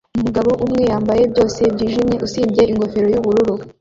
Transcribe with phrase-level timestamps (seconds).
[0.17, 3.53] Umugabo umwe yambaye byose byijimye usibye ingofero yubururu